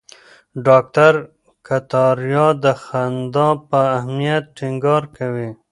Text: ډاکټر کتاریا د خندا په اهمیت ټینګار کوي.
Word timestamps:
ډاکټر 0.65 1.13
کتاریا 1.67 2.47
د 2.63 2.65
خندا 2.83 3.49
په 3.69 3.79
اهمیت 3.97 4.43
ټینګار 4.57 5.03
کوي. 5.17 5.49